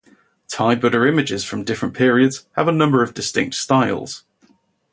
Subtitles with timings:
[0.47, 4.23] Thai Buddha images from different periods have a number of distinctive styles.